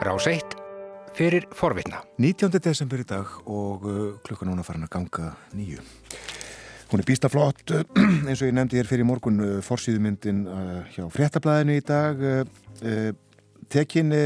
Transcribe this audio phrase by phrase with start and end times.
[0.00, 0.56] Rás 1
[1.12, 1.98] fyrir forvitna.
[2.16, 2.56] 19.
[2.64, 5.82] desember í dag og uh, klukkan núna farin að ganga nýju.
[6.88, 7.82] Hún er býsta flott, uh,
[8.24, 10.40] eins og ég nefndi hér fyrir morgun, uh, forsýðumyndin
[10.94, 12.24] hjá fréttablaðinu í dag,
[13.68, 14.16] tekin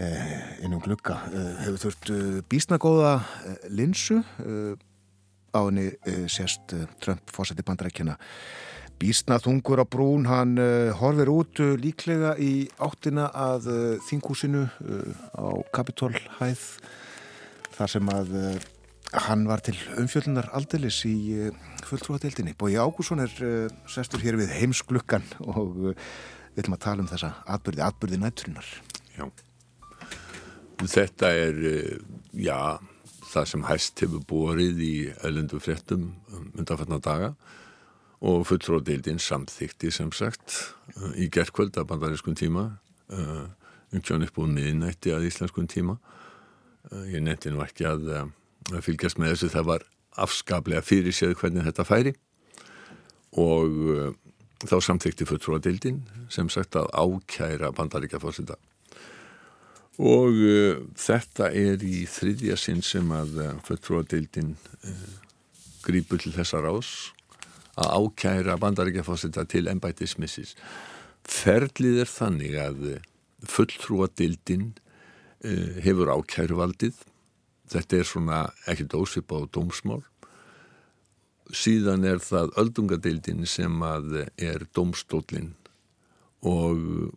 [0.00, 1.18] innum glukka,
[1.66, 2.14] hefur þurft
[2.48, 3.18] býstna góða
[3.68, 4.22] linsu,
[5.52, 5.90] á henni
[6.24, 6.72] sérst
[7.04, 8.16] Trump fórsætti bandarækjana
[9.00, 14.66] Býstna þungur á brún, hann uh, horfir út uh, líklega í áttina að uh, þingúsinu
[14.68, 16.64] á Kapitólhæð
[17.78, 18.34] þar sem að
[19.24, 21.48] hann var til umfjöldunar aldelis í
[21.88, 22.52] fulltrúadeildinni.
[22.60, 23.32] Bói Ágússon er
[23.88, 28.68] sestur hér við heimsklukkan og við ætlum að tala um þessa atbyrði, atbyrði nætturinnar.
[29.16, 29.24] Já,
[30.84, 31.64] þetta er,
[32.36, 32.60] já,
[33.32, 36.10] það sem hæst hefur borið í öllundu fréttum
[36.52, 37.32] undanfarnar daga
[38.20, 40.56] og fulltróðdeildin samþykti sem sagt
[40.96, 42.66] uh, í gerðkvöld að bandarískun tíma
[43.08, 43.46] uh,
[43.90, 45.96] um kjón upp úr miðnætti að íslenskun tíma.
[46.90, 48.10] Uh, ég nefndi nú ekki að
[48.84, 49.52] fylgjast með þessu.
[49.56, 49.86] Það var
[50.20, 52.12] afskaplega fyrir séð hvernig þetta færi.
[53.40, 54.12] Og
[54.66, 58.58] þá samþykti fulltróðdeildin sem sagt að ákæra bandaríkja fórsita
[60.00, 60.36] og
[60.98, 64.54] þetta er í þriðja sinn sem að fulltróðdeildin
[65.84, 66.90] grýpur til þessa rás
[67.78, 70.56] að ákæra bandaríkjafósita til ennbætismissis.
[71.26, 72.84] Ferlið er þannig að
[73.46, 76.98] fulltrúadildin uh, hefur ákæruvaldið.
[77.70, 80.02] Þetta er svona ekkert ósip á dómsmál.
[81.50, 85.54] Síðan er það öldungadildin sem að er dómstólinn
[86.46, 87.10] og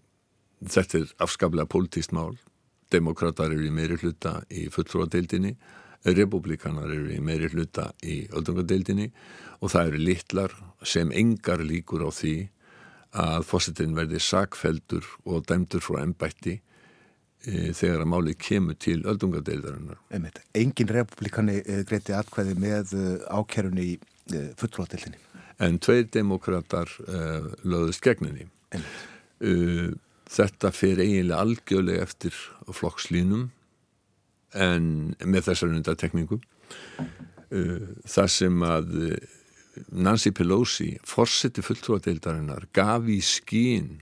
[0.63, 2.35] þetta er afskaplega politíst mál.
[2.93, 5.55] Demokrater eru í meiri hluta í fulltrúadildinni
[6.03, 9.09] republikanar eru í meiri hluta í öldungadeildinni
[9.63, 12.35] og það eru litlar sem engar líkur á því
[13.23, 20.01] að fósittin verði sakfeldur og dæmdur frá ennbætti e, þegar að málið kemur til öldungadeildarinnar.
[20.57, 23.97] Engin republikani e, greiti atkvæði með e, ákerunni í
[24.33, 25.21] e, fulltróðdeildinni.
[25.61, 27.21] En tveir demokrater e,
[27.69, 28.49] löðist gegninni.
[30.33, 32.37] Þetta fyrir eiginlega algjörlega eftir
[32.73, 33.51] flokkslínum
[34.53, 39.15] en með þessar undatekningu uh, það sem að uh,
[39.89, 43.95] Nancy Pelosi fórseti fulltrúadeildarinnar gaf í skín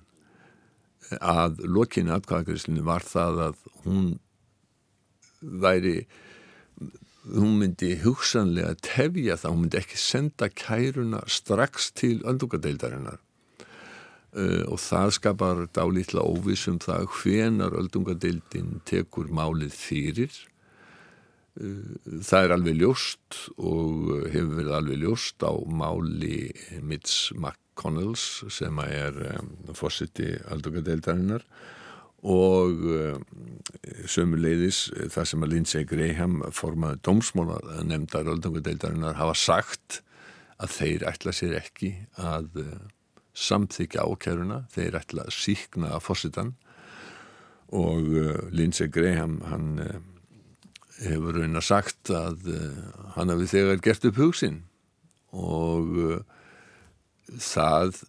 [1.19, 4.11] að lokinu atkvæðagriðslinu var það að hún
[5.41, 5.95] væri
[7.31, 13.19] hún myndi hugsanlega tefja það, hún myndi ekki senda kæruna strax til öldungadeildarinnar
[14.35, 20.37] uh, og það skapar dálítla óvissum það hvenar öldungadeildin tekur málið fyrir.
[21.59, 28.79] Uh, það er alveg ljóst og hefur verið alveg ljóst á máli Mitch McConnells sem
[28.87, 31.45] er um, fósiti öldungadeildarinnar
[32.21, 33.25] og um,
[34.05, 37.57] sömuleiðis það sem að Lindsey Graham formaði dómsmóla
[37.89, 40.01] nefndar öldungadeildarinnar hafa sagt
[40.61, 42.81] að þeir ætla sér ekki að uh,
[43.37, 46.55] samþykja ákæruna, þeir ætla að síkna að fósitan
[47.71, 49.99] og uh, Lindsey Graham hann uh,
[51.01, 52.81] hefur raun að sagt að uh,
[53.15, 54.61] hann hafi þegar gert upp hugsin
[55.31, 55.87] og
[57.39, 58.01] það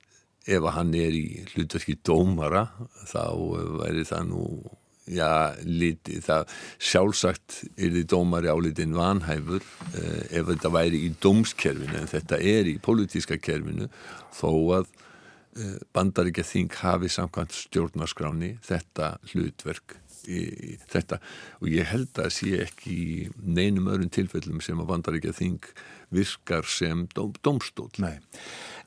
[0.51, 2.65] ef hann er í hlutverki dómara
[3.07, 3.31] þá
[3.79, 4.47] væri það nú
[5.07, 6.51] já, liti, það
[6.83, 12.81] sjálfsagt er því dómari álitinn vanhæfur ef þetta væri í dómskerfinu en þetta er í
[12.83, 13.87] politíska kerfinu
[14.35, 14.51] þó
[14.81, 15.12] að Eh,
[15.93, 21.19] bandaríkja þing hafi samkvæmt stjórnarskráni þetta hlutverk í, í þetta.
[21.63, 22.99] Og ég held að sé ekki
[23.43, 25.73] neinum öðrum tilfellum sem að bandaríkja þing
[26.13, 28.19] virkar sem dóm, domstól Nei,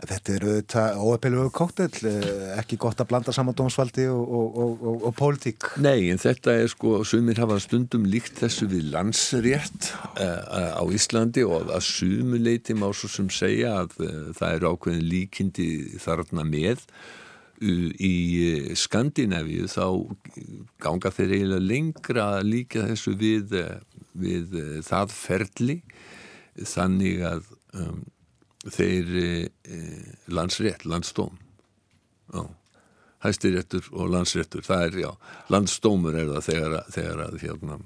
[0.05, 5.07] þetta er auðvitað óepilugu kóttel, eh, ekki gott að blanda saman dómsvaldi og, og, og,
[5.09, 5.71] og pólitík.
[5.81, 9.91] Nei, en þetta er sko sumir hafa stundum líkt þessu við landsrétt
[10.21, 15.07] uh, á Íslandi og að sumuleiti má svo sem segja að uh, það eru ákveðin
[15.15, 15.69] líkindi
[16.01, 16.85] þarna með
[17.61, 18.15] í
[18.75, 19.85] Skandinavíu þá
[20.83, 23.55] ganga þeir eiginlega lengra líka þessu við,
[24.13, 24.57] við
[24.87, 25.77] það ferli
[26.55, 27.49] þannig að
[27.79, 28.03] um,
[28.65, 29.79] þeir e,
[30.31, 31.35] landsrétt, landstóm
[33.25, 35.11] hæstiréttur og landsréttur það er, já,
[35.53, 37.79] landstómur er það þegar, þegar að hérna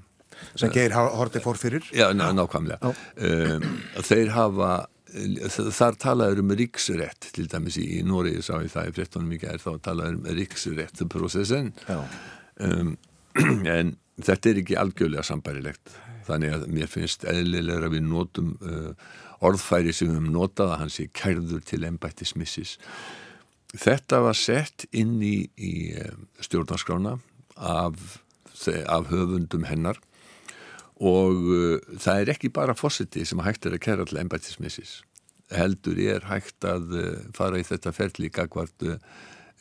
[0.55, 1.83] sem Geir Horti fór fyrir.
[1.91, 2.93] Já, ná, nákvæmlega.
[3.19, 3.65] Um,
[4.07, 4.69] þeir hafa
[5.09, 9.65] þar talaður um riksrétt til dæmis í Nóri sá ég það í frettunum í gerð
[9.65, 12.93] þá talaður um riksrétt processen um,
[13.77, 13.95] en
[14.25, 15.95] þetta er ekki algjörlega sambærilegt.
[16.27, 18.91] Þannig að mér finnst eðlilega að við notum uh,
[19.45, 22.75] orðfæri sem við höfum notað að hans er kærður til ennbættismissis.
[23.79, 26.13] Þetta var sett inn í, í uh,
[26.43, 27.17] stjórnarskrána
[27.55, 28.19] af,
[28.85, 30.01] af höfundum hennar
[30.99, 34.99] og uh, það er ekki bara fósiti sem hægt er að kæra til embættismissis
[35.55, 38.99] heldur er hægt að uh, fara í þetta ferli gagvart uh,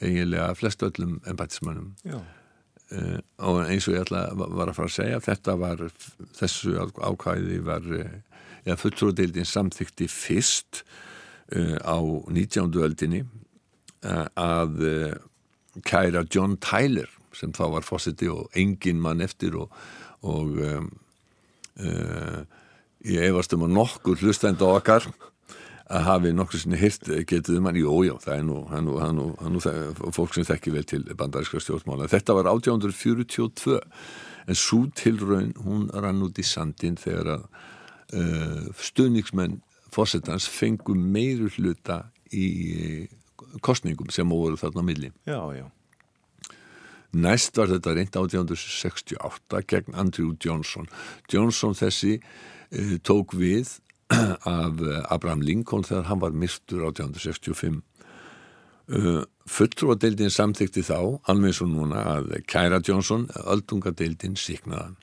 [0.03, 5.23] eiginlega flest öllum embættismannum uh, og eins og ég ætla var að fara að segja
[5.25, 5.85] þetta var,
[6.39, 10.83] þessu ákvæði var uh, fulltróðdeildin samþykti fyrst
[11.57, 11.99] uh, á
[12.29, 12.75] 19.
[12.85, 13.25] öldinni
[13.99, 14.77] að
[15.83, 19.73] kæra John Tyler sem þá var fósiti og engin mann eftir og,
[20.23, 20.87] og um,
[21.83, 22.43] uh,
[23.07, 25.09] ég efast um að nokkur hlustend á okkar
[25.89, 29.61] að hafi nokkur sinni hirt getið um hann, jójá, það er nú, hann, hann, hann,
[30.13, 32.11] fólk sem þekki vel til bandaríska stjórnmála.
[32.13, 33.79] Þetta var 1842
[34.49, 37.49] en svo tilraun hún rann út í sandin þegar að
[38.21, 42.03] uh, stuðningsmenn fósettans fengu meiru hluta
[42.37, 43.09] í
[43.65, 45.13] kostningum sem voru þarna á milli.
[45.25, 45.67] Já, já.
[47.17, 50.89] Næst var þetta reynd 1868 gegn Andrew Johnson.
[51.33, 53.79] Johnson þessi uh, tók við
[54.49, 54.81] af
[55.13, 57.83] Abraham Lincoln þegar hann var myrtur 1865.
[58.89, 64.99] Uh, Fulltrúadeildin samþykti þá, alveg svo núna, að Kæra Johnson, öldungadeildin, síknaðan.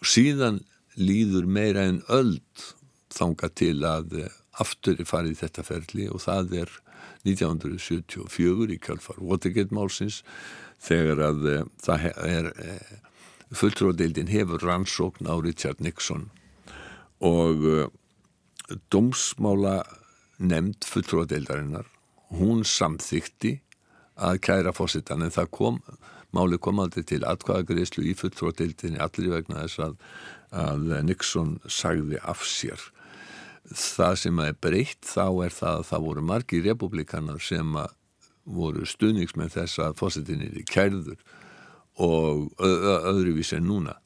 [0.00, 0.60] Og síðan
[1.00, 2.68] líður meira en öld
[3.14, 4.20] þanga til að
[4.60, 6.72] aftur er farið þetta ferli og það er
[7.26, 10.22] 1974 í kjálfar Watergate málsins
[10.82, 12.96] þegar að uh, það er uh,
[13.58, 16.28] fulltrúadeildin hefur rannsókn á Richard Nixon
[17.24, 17.86] og uh,
[18.92, 19.80] dómsmála
[20.38, 21.88] nefnd fulltrúadeildarinnar
[22.38, 23.56] hún samþykti
[24.18, 25.80] að kæra fósittan en það kom
[26.36, 29.94] máli kom aldrei til atkvæðagreyslu í fulltrúadeildinni allir vegna þess að,
[30.52, 32.82] að Nixon sagði af sér.
[33.68, 37.78] Það sem er breytt þá er það að það voru margi republikanar sem
[38.48, 41.18] voru stuðningsmenn þess að fósittinni er kærður
[41.98, 43.98] og öðruvís en núna.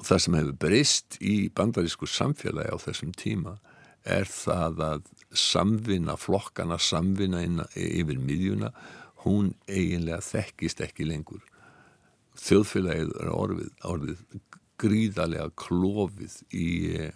[0.00, 3.56] Og það sem hefur breyst í bandarísku samfélagi á þessum tíma
[4.02, 5.02] er það að
[5.38, 7.42] samvinna flokkana, samvinna
[7.78, 8.72] yfir miðjuna,
[9.22, 11.42] hún eiginlega þekkist ekki lengur.
[12.42, 14.24] Þjóðfélagið er orðið, orðið
[14.82, 17.12] gríðarlega klófið í eh,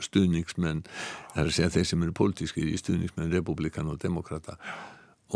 [0.00, 4.56] stuðningsmenn það er að segja þeir sem eru pólitískir í stuðningsmenn republikan og demokrata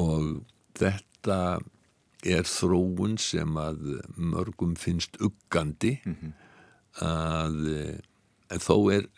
[0.01, 0.45] og
[0.79, 1.39] þetta
[2.25, 6.33] er þróun sem að mörgum finnst uggandi mm -hmm.
[7.05, 9.09] að þó er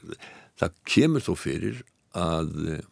[0.59, 1.83] það kemur þó fyrir
[2.17, 2.83] að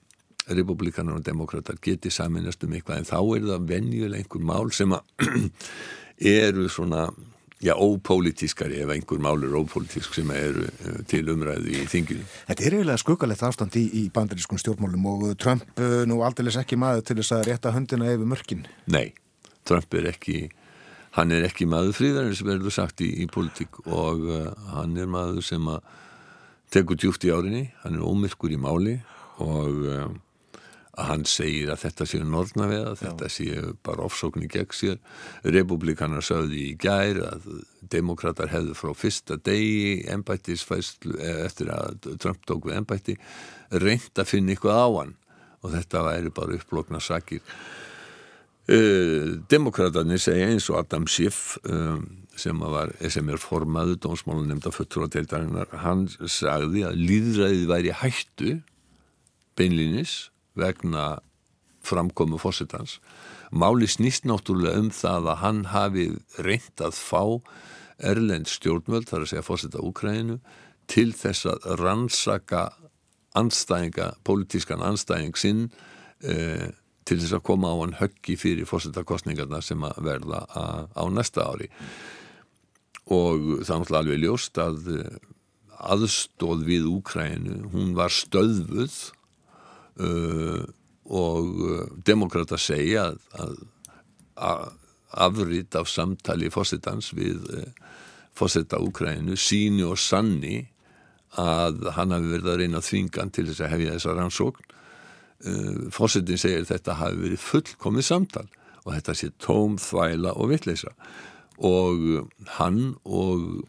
[0.47, 4.93] republikanar og demokrater geti saminast um eitthvað en þá er það venjulega einhver mál sem
[4.93, 5.03] að
[6.45, 7.09] eru svona
[7.63, 10.67] já, ópolítískari ef einhver mál er ópolítísk sem eru
[11.11, 12.27] til umræðu í þinginu.
[12.49, 17.07] Þetta er eiginlega skuggalegt ástand í, í bandarískun stjórnmálum og Trump nú aldrei ekki maður
[17.09, 18.67] til þess að rétta höndina yfir mörkin.
[18.91, 19.15] Nei,
[19.65, 20.49] Trump er ekki
[21.15, 25.11] hann er ekki maður fríðarinn sem verður sagt í, í politík og uh, hann er
[25.11, 25.69] maður sem
[26.75, 28.97] tekur djúft í árinni, hann er ómyrkur í máli
[29.43, 30.17] og um,
[30.95, 34.77] að hann segir að þetta séu nortna við að þetta séu bara ofsókn í gegn
[34.77, 34.99] sér.
[35.57, 37.49] Republikanar sögði í gær að
[37.95, 43.17] demokrater hefðu frá fyrsta degi ennbættisfæslu eh, eftir að Trump tók við ennbætti
[43.75, 45.17] reynd að finna ykkur á hann
[45.65, 47.43] og þetta væri bara upplokna sakir.
[48.65, 54.73] Uh, Demokraterni segja eins og Adam Schiff um, sem, var, sem er formaður dómsmálun nefnda
[54.73, 58.55] fulltrúadeildarinnar hann sagði að líðræðið væri hættu
[59.59, 60.15] beinlinis
[60.59, 61.19] vegna
[61.85, 62.99] framkomu fósittans.
[63.53, 66.07] Máli snýst náttúrulega um það að hann hafi
[66.41, 67.25] reynd að fá
[68.03, 70.41] Erlend stjórnvöld, þar að segja fósitta Úkræninu,
[70.91, 72.65] til þess að rannsaka
[73.39, 75.69] anstæðinga, pólitískan anstæðing sinn
[76.27, 76.73] eh,
[77.07, 80.45] til þess að koma á hann höggi fyrir fósittakostningarna sem að verða
[80.91, 81.71] á næsta ári
[83.13, 85.17] og það er alveg ljóst að eh,
[85.85, 88.95] aðstóð við Úkrænu, hún var stöðvuð
[90.01, 90.63] uh,
[91.05, 93.57] og uh, demokrata segja að,
[94.35, 94.73] að
[95.25, 97.67] afrýtt af samtali fósittans við uh,
[98.35, 100.65] fósitta Úkrænu síni og sanni
[101.39, 104.73] að hann hafi verið að reyna þvingan til þess að hefja þessa rannsókn.
[105.45, 108.49] Uh, fósittin segir þetta hafi verið fullkomið samtal
[108.85, 110.93] og þetta sé tóm, þvæla og vittleisa
[111.55, 113.63] og hann og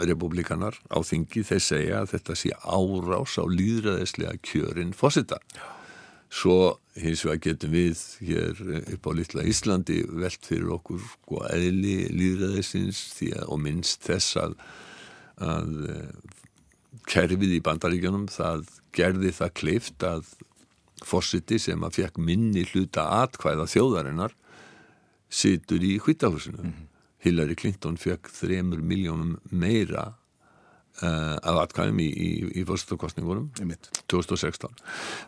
[0.00, 5.40] republikanar á þingi þeir segja að þetta sé árás á líðræðislega kjörin fósita
[6.32, 11.96] svo hins vegar getum við hér upp á litla Íslandi velt fyrir okkur sko eðli
[12.12, 14.54] líðræðisins að, og minnst þess að,
[15.44, 15.74] að
[17.08, 18.64] kerfið í bandaríkjunum það
[18.96, 20.32] gerði það kleift að
[21.04, 24.36] fósiti sem að fekk minni hluta atkvæða þjóðarinnar
[25.32, 26.91] situr í hvitahúsinu mm -hmm
[27.22, 30.12] Hillary Clinton fekk þremur miljónum meira
[31.02, 33.50] uh, af atkvæðum í, í, í fórstakostningunum
[34.10, 34.68] 2016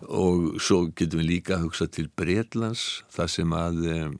[0.08, 4.14] og svo getum við líka að hugsa til Breitlands þar sem að um,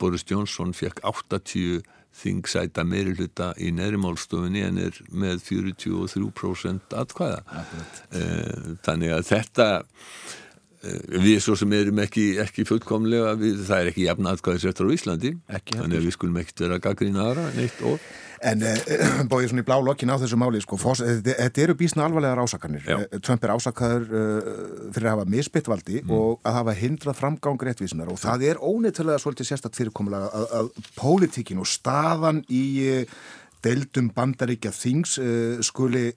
[0.00, 1.84] Boris Johnson fekk 80
[2.16, 7.42] þingsæta meiri hluta í neðrimálstofunni en er með 43% atkvæða.
[8.16, 9.68] Uh, þannig að þetta
[10.82, 15.34] við svo sem erum ekki, ekki fullkomlega, við, það er ekki jafn atkvæðisrættur á Íslandi,
[15.58, 18.00] ekki, þannig að við skulum ekkert vera gaggrína aðra neitt og
[18.44, 22.06] En uh, bóðið svona í blá lokkin á þessu máli, sko, fós, þetta eru bísna
[22.06, 22.84] alvarlegar ásakarnir.
[22.84, 22.98] Já.
[23.24, 24.52] Trump er ásakaður uh,
[24.92, 26.12] fyrir að hafa misbytt valdi mm.
[26.18, 30.94] og að hafa hindrað framgang réttvísunar og það er óneittalega svolítið sérstatt fyrirkomulega að, að
[30.98, 33.18] pólitíkin og staðan í uh,
[33.66, 35.16] deildum bandaríkja þings
[35.66, 36.12] skuli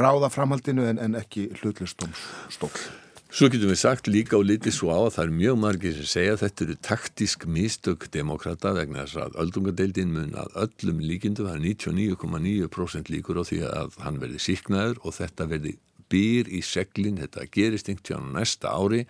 [0.00, 2.08] ráða framhaldinu en, en ekki hlutlustól.
[3.34, 6.06] Svo getum við sagt líka og litið svo á að það er mjög margir sem
[6.06, 11.42] segja að þetta eru taktísk mistök demokrata vegna þess að öldungadeildin mun að öllum líkindu,
[11.48, 15.74] það er 99,9% líkur á því að hann verði síknaður og þetta verði
[16.14, 19.02] býr í seglin, þetta gerist einhvern næsta ári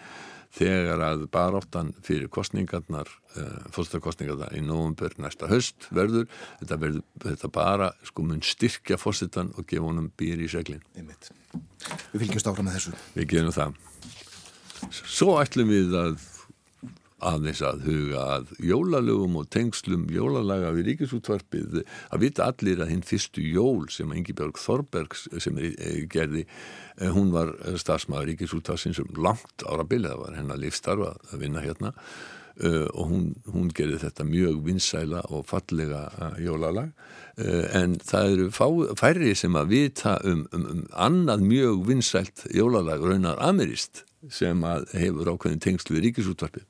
[0.56, 6.30] þegar að baráttan fyrir kostningarnar, uh, fórstakostningarnar í november næsta höst verður,
[6.62, 10.80] þetta verður þetta bara sko mun styrkja fórsetan og gefa honum býr í seglin.
[10.96, 13.02] Við fylgjumst áfram með þessu.
[13.18, 13.82] Við gerum það.
[14.92, 16.14] Svo ætlum við að
[17.24, 23.04] aðeins að huga að jólalögum og tengslum jólalaga við ríkisútvarpið að vita allir að hinn
[23.06, 26.44] fyrstu jól sem Ingi Björg Þorbergs sem er, er, gerði,
[27.14, 31.94] hún var starfsmaður ríkisútvarsins um langt ára bilið, það var hennar lífstarfa að vinna hérna
[32.62, 38.34] uh, og hún, hún gerði þetta mjög vinsæla og fallega uh, jólalag uh, en það
[38.34, 38.66] eru fá,
[39.00, 44.62] færri sem að vita um, um, um annað mjög vinsælt jólalag raunar amerist sem
[44.96, 46.64] hefur ákveðin tengslu við ríkisútvarpið.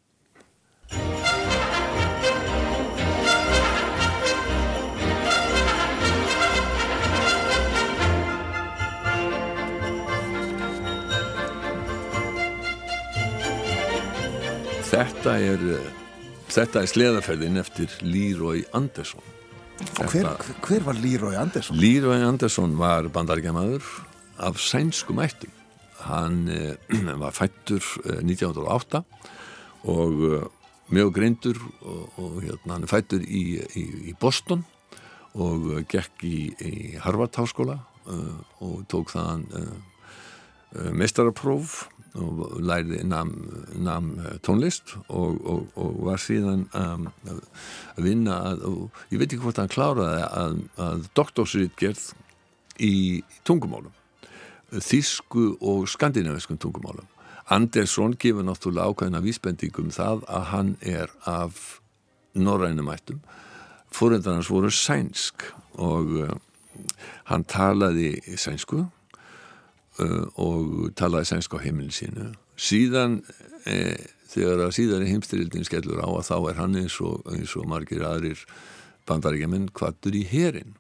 [14.95, 15.63] Þetta er,
[16.55, 19.25] þetta er sleðaferðin eftir Leroy Anderson.
[19.99, 20.29] Og hver,
[20.63, 21.81] hver var Leroy Anderson?
[21.83, 23.83] Leroy Anderson var bandaríkjamaður
[24.47, 25.51] af sænskum ættum.
[26.05, 26.77] Hann eh,
[27.25, 29.03] var fættur eh, 1908
[29.91, 30.47] og eh,
[30.95, 33.43] mjög greindur og, og hérna, hann er fættur í,
[33.75, 34.63] í, í Boston
[35.35, 39.49] og eh, gekk í, í Harvard háskóla uh, og tók þaðan
[40.95, 41.85] mestarapróf
[42.15, 43.33] og læriði nam,
[43.75, 44.13] nam
[44.47, 49.59] tónlist og, og, og var síðan um, að vinna að, og ég veit ekki hvort
[49.59, 52.07] hann kláraði að, að doktorsritgerð
[52.85, 52.95] í
[53.47, 53.95] tungumálum
[54.75, 57.07] þísku og skandinaviskum tungumálum.
[57.53, 61.81] Andersson gefur náttúrulega ákveðina vísbendingum það að hann er af
[62.35, 63.21] norrænumættum
[63.95, 65.45] fóröndar hans voru sænsk
[65.79, 66.33] og uh,
[67.31, 68.87] hann talaði sænsku
[70.01, 72.31] og talaði sænsk á heimilin sínu.
[72.59, 73.21] Síðan
[73.71, 73.99] eh,
[74.31, 78.03] þegar að síðan heimstyrildin skellur á að þá er hann eins og, eins og margir
[78.07, 78.41] aðrir
[79.09, 80.75] bandaríkjaman kvattur í herin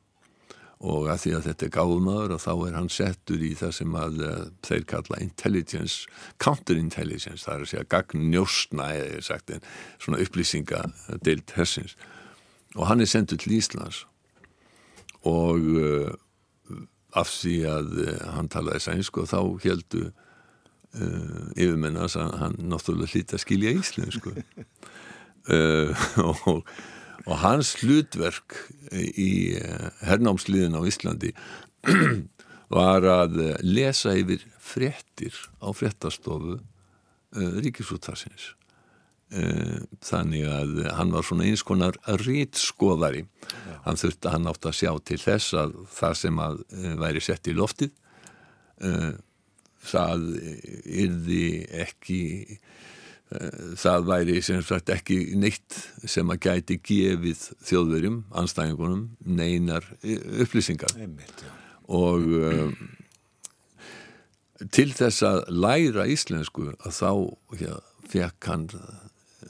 [0.84, 3.94] og að því að þetta er gáðumadur og þá er hann settur í það sem
[3.96, 4.32] að uh,
[4.66, 6.08] þeir kalla intelligence,
[6.42, 9.54] counterintelligence það er að segja gagn njóstna eða sagt
[10.02, 10.82] svona upplýsinga
[11.24, 11.94] deilt hersins.
[12.74, 14.02] Og hann er sendur til Íslands.
[15.24, 15.62] Og
[17.14, 20.10] af því að uh, hann talaði sænsku og þá heldu
[20.94, 24.30] yfirmennas að hann náttúrulega hlýtti að skilja íslensku.
[26.54, 26.60] Og
[27.24, 28.56] og hans hlutverk
[28.92, 31.32] í eh, hernámsliðin á Íslandi
[32.74, 38.54] var að lesa yfir fréttir á fréttastofu uh, ríkisúttarsins
[39.36, 43.26] uh, þannig að hann var svona eins konar rítskoðari
[43.84, 47.24] hann þurfti að hann átt að sjá til þess að það sem að uh, væri
[47.24, 48.00] sett í loftið
[49.84, 50.24] það
[50.84, 51.44] yrði
[51.84, 52.18] ekki
[53.80, 55.76] það væri sem sagt ekki neitt
[56.10, 59.86] sem að gæti gefið þjóðverjum, anstæðingunum neinar
[60.42, 60.94] upplýsingar.
[60.98, 61.44] Einmitt,
[61.88, 62.74] og um,
[64.72, 67.10] til þess að læra íslensku að þá
[67.60, 67.80] ja,
[68.12, 68.68] fekk hann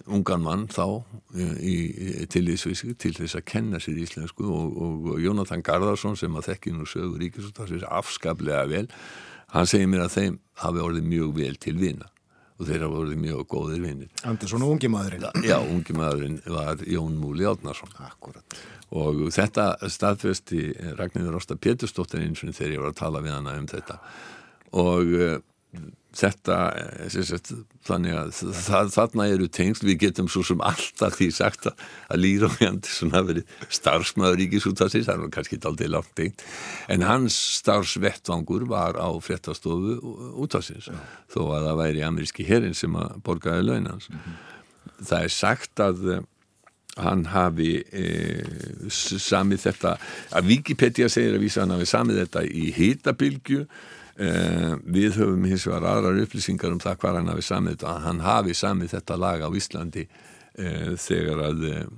[0.07, 1.75] ungan mann þá í,
[2.23, 6.75] í tilíðsvísi til þess að kenna sér íslensku og, og Jónatan Garðarsson sem að þekki
[6.75, 8.87] nú sögur ríkisúttar afskaplega vel,
[9.55, 12.11] hann segir mér að þeim hafi orðið mjög vel til vina
[12.55, 14.11] og þeirra voruð mjög góðir vinnir.
[14.31, 15.25] Andersson og ungi maðurinn.
[15.43, 17.91] Já, ungi maðurinn var Jón Múli Átnarsson.
[18.05, 18.59] Akkurat.
[18.95, 23.57] Og þetta staðfesti Ragnhildur Rósta Pétursdóttir eins og þegar ég var að tala við hana
[23.59, 23.99] um þetta.
[24.85, 25.35] Og uh,
[26.15, 27.53] þetta eh, sagt,
[27.87, 32.27] þannig að það, þarna eru tengsl, við getum svo sem alltaf því sagt að, að
[32.63, 36.45] Jandsson hafi verið starfsmæður ríkisúttasins, það var kannski aldrei langt tengt,
[36.89, 39.99] en hans starfsvettvangur var á fréttastofu
[40.45, 41.01] úttasins, ja.
[41.33, 44.09] þó að það væri ameríski herrin sem að borgaði launans.
[44.11, 44.39] Mm -hmm.
[45.05, 46.23] Það er sagt að eh,
[47.01, 48.05] hann hafi e,
[48.89, 49.97] samið þetta,
[50.39, 53.65] að Wikipedia segir að vísa hann hafi samið þetta í hýtabilgju
[54.15, 58.21] Eh, við höfum hins vegar aðrar upplýsingar um það hvað hann hafi samið þetta hann
[58.23, 61.89] hafi samið þetta lag á Íslandi eh, þegar að eh,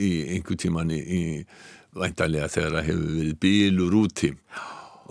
[0.00, 1.20] í einhver tíman í, í
[1.92, 4.32] væntalega þegar að hefur verið bílur úti.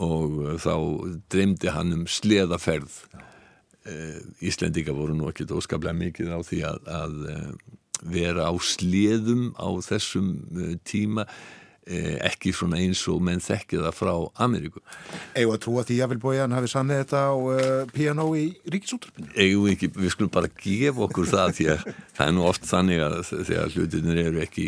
[0.01, 0.73] Og þá
[1.29, 2.95] dreymdi hann um sleðaferð.
[4.41, 7.15] Íslendinga voru nú ekkit óskaplega mikið á því að, að
[8.09, 10.31] vera á sleðum á þessum
[10.87, 11.27] tíma
[11.81, 14.11] ekki svona eins og menn þekkið það frá
[14.45, 14.83] Ameríku
[15.33, 19.31] Egu að trúa því að Vilbójan hafi sannið þetta á uh, piano í ríkisútrafinu?
[19.33, 21.87] Egu ekki, við skulum bara gefa okkur það því að
[22.19, 24.67] það er nú oft þannig að þegar hlutinir eru ekki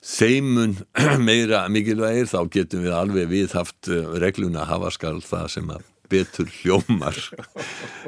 [0.00, 0.76] þeimun
[1.28, 5.72] meira mikilvægir þá getum við alveg við haft eh, regluna að hafa skall það sem
[5.76, 7.16] að betur hljómar.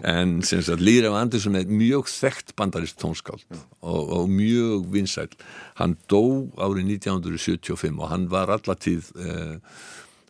[0.03, 3.47] En sem sagt Lýraf Andersson er mjög þekkt bandarist tónskáld
[3.81, 5.31] og, og mjög vinsæl
[5.81, 6.23] hann dó
[6.59, 9.57] árið 1975 og hann var allatíð eh,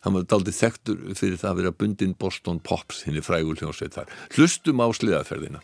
[0.03, 3.95] hann var daldið þekktur fyrir það að vera bundin Boston Pops hinn í frægul hljómsveit
[3.97, 4.17] þar.
[4.35, 5.63] Hlustum á sliðaferðina